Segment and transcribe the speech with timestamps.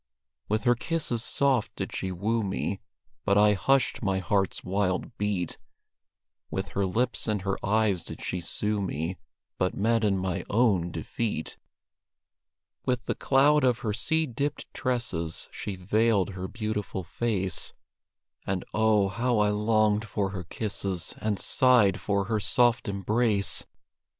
[0.49, 2.79] With her kisses soft did she woo me,
[3.23, 5.59] But I hushed my heart's wild beat;
[6.49, 9.17] With her lips and her eyes did she sue me,
[9.59, 11.55] But met in my own defeat.
[12.83, 17.73] With the cloud of her sea dipped tresses She veiled her beautiful face
[18.47, 23.67] And, oh, how I longed for her kisses, And sighed for her soft embrace!